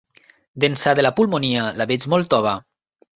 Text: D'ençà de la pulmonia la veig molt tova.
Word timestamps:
D'ençà 0.63 0.93
de 0.99 1.03
la 1.05 1.11
pulmonia 1.19 1.65
la 1.83 1.87
veig 1.91 2.07
molt 2.15 2.31
tova. 2.35 2.55